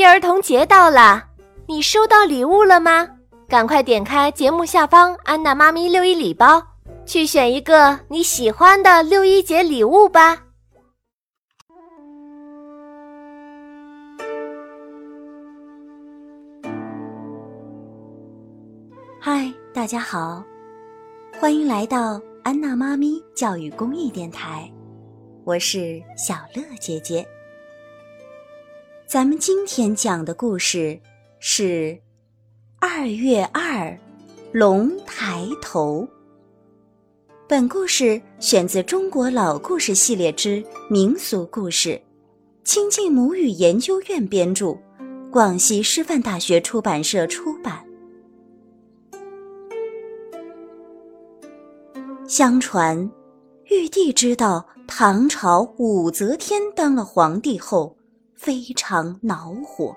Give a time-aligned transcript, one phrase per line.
[0.00, 1.24] 六一儿童节到了，
[1.66, 3.06] 你收到礼物了吗？
[3.46, 6.62] 赶快点开节目下方安娜妈咪六一礼包，
[7.04, 10.38] 去选一个你喜欢的六一节礼物吧。
[19.20, 20.42] 嗨，大家好，
[21.38, 24.66] 欢迎来到安娜妈咪教育公益电台，
[25.44, 27.22] 我是小乐姐姐。
[29.10, 30.96] 咱们今天讲的故事
[31.40, 31.98] 是
[32.78, 33.98] 二月二，
[34.52, 36.06] 龙抬头。
[37.48, 41.88] 本故事选自《中国老故事系列之民俗故事》，
[42.62, 44.78] 亲近母语研究院编著，
[45.28, 47.84] 广西师范大学出版社出版。
[52.28, 53.10] 相传，
[53.64, 57.96] 玉帝知道唐朝武则天当了皇帝后，
[58.40, 59.94] 非常恼火，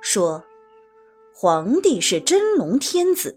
[0.00, 0.40] 说
[1.34, 3.36] ：“皇帝是真龙天子，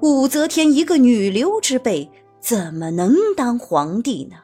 [0.00, 4.38] 武则天一个女流之辈，怎么能当皇帝呢？”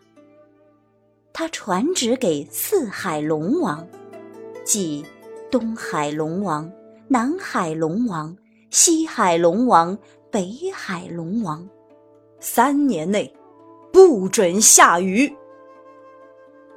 [1.32, 3.88] 他传旨给四海龙王，
[4.62, 5.02] 即
[5.50, 6.70] 东海龙王、
[7.08, 8.36] 南海龙王、
[8.68, 9.96] 西海龙王、
[10.30, 11.66] 北海龙王。
[12.40, 13.34] 三年内
[13.90, 15.34] 不准下雨。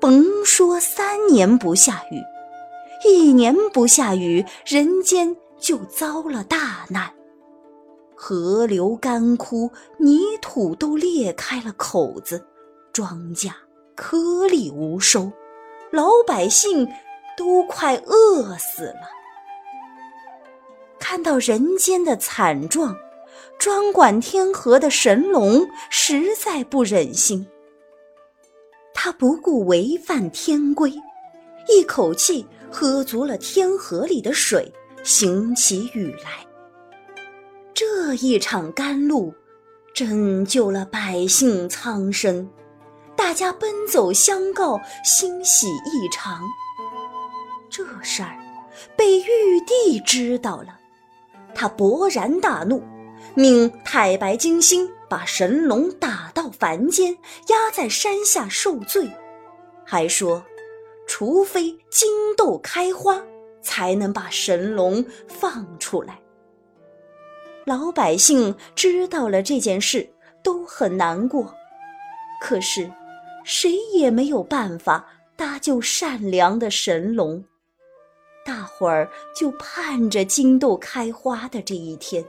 [0.01, 2.19] 甭说三年不下雨，
[3.07, 7.07] 一年不下雨，人间就遭了大难。
[8.15, 12.43] 河流干枯，泥土都裂开了口子，
[12.91, 13.51] 庄稼
[13.95, 15.31] 颗粒无收，
[15.91, 16.87] 老百姓
[17.37, 19.07] 都快饿死了。
[20.99, 22.97] 看到人间的惨状。
[23.57, 27.45] 专管天河的神龙实在不忍心，
[29.03, 30.93] 他不顾违反天规，
[31.67, 34.71] 一口气喝足了天河里的水，
[35.01, 36.45] 行起雨来。
[37.73, 39.33] 这一场甘露，
[39.91, 42.47] 拯救了百姓苍生，
[43.15, 46.43] 大家奔走相告，欣喜异常。
[47.71, 48.37] 这事儿
[48.95, 50.77] 被玉帝知道了，
[51.55, 52.83] 他勃然大怒。
[53.33, 57.11] 命太白金星把神龙打到凡间，
[57.49, 59.11] 压在山下受罪，
[59.85, 60.41] 还说，
[61.05, 63.21] 除非金豆开花，
[63.61, 66.17] 才能把神龙放出来。
[67.65, 70.09] 老百姓知道了这件事，
[70.41, 71.53] 都很难过，
[72.39, 72.89] 可是，
[73.43, 75.05] 谁也没有办法
[75.35, 77.43] 搭救善良的神龙，
[78.45, 82.23] 大伙儿就盼着金豆开花的这一天。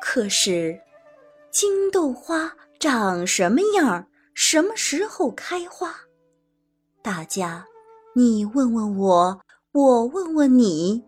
[0.00, 0.76] 可是，
[1.50, 4.06] 金豆花长什么样？
[4.34, 5.92] 什么时候开花？
[7.02, 7.66] 大家，
[8.14, 9.40] 你问问我，
[9.72, 11.02] 我问问你，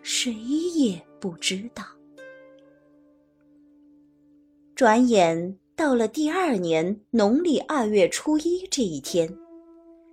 [0.00, 1.82] 谁也不知道。
[4.76, 9.28] 转眼到了第二年农历二月初一这一天，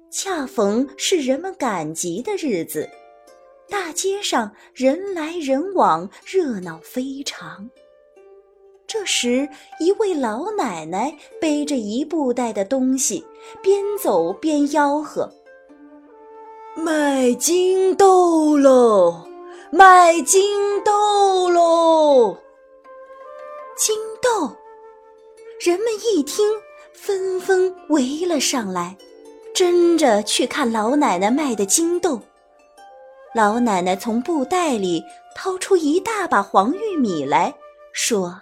[0.09, 2.89] 恰逢是人们赶集的日子，
[3.69, 7.69] 大街上人来人往，热闹非常。
[8.91, 9.47] 这时，
[9.79, 13.25] 一位老奶奶背着一布袋的东西，
[13.63, 15.31] 边走边吆喝
[16.75, 19.25] ：“卖金豆喽，
[19.71, 22.35] 卖金豆喽！”
[23.79, 24.53] 金豆，
[25.61, 26.45] 人们一听，
[26.91, 28.97] 纷纷围了上来，
[29.55, 32.19] 争着去看老奶奶卖的金豆。
[33.33, 35.01] 老奶奶从布袋里
[35.33, 37.55] 掏出一大把黄玉米来
[37.93, 38.41] 说。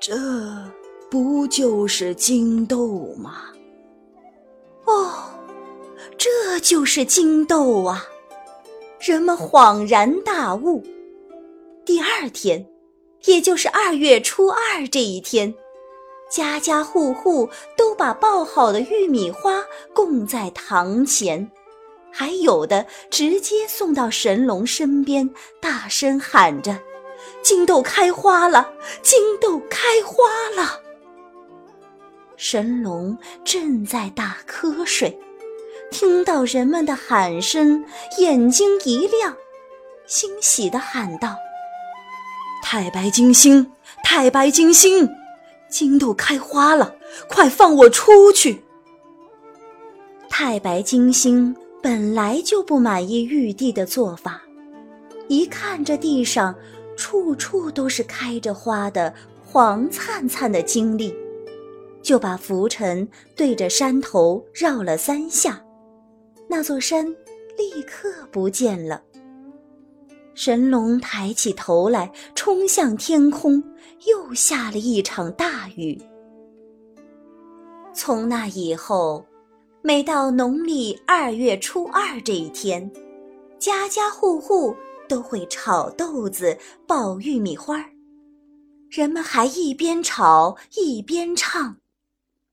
[0.00, 0.16] 这
[1.10, 3.42] 不就是金豆吗？
[4.86, 5.12] 哦，
[6.16, 8.02] 这就是金豆啊！
[8.98, 10.82] 人们恍然大悟。
[11.84, 12.66] 第二天，
[13.26, 15.54] 也就是二月初二这一天，
[16.30, 17.46] 家家户户
[17.76, 19.62] 都把爆好的玉米花
[19.92, 21.46] 供在堂前，
[22.10, 25.28] 还有的直接送到神龙身边，
[25.60, 26.74] 大声喊着。
[27.42, 28.72] 金豆开花了，
[29.02, 30.24] 金豆开花
[30.54, 30.80] 了。
[32.36, 35.18] 神龙正在打瞌睡，
[35.90, 37.84] 听到人们的喊声，
[38.18, 39.36] 眼睛一亮，
[40.06, 41.36] 欣喜地喊道
[42.64, 43.70] ：“太白金星，
[44.02, 45.08] 太白金星，
[45.68, 46.94] 金豆开花了，
[47.28, 48.62] 快放我出去！”
[50.30, 54.40] 太白金星本来就不满意玉帝的做法，
[55.28, 56.54] 一看这地上。
[57.00, 59.12] 处处都是开着花的
[59.42, 61.16] 黄灿灿的经历，
[62.02, 65.64] 就把浮尘对着山头绕了三下，
[66.46, 67.06] 那座山
[67.56, 69.02] 立刻不见了。
[70.34, 73.64] 神龙抬起头来，冲向天空，
[74.06, 75.98] 又下了一场大雨。
[77.94, 79.24] 从那以后，
[79.80, 82.90] 每到农历二月初二这一天，
[83.58, 84.76] 家家户户
[85.10, 87.84] 都会炒豆子、爆玉米花儿，
[88.88, 91.78] 人们还一边炒一边唱：“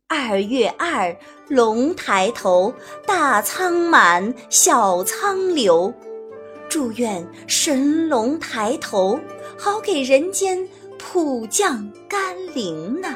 [0.09, 1.15] 二月二，
[1.47, 2.73] 龙抬头，
[3.05, 5.93] 大仓满，小仓流。”
[6.67, 9.19] 祝愿神龙抬头，
[9.55, 10.67] 好给人间
[10.97, 13.15] 普降甘霖呢。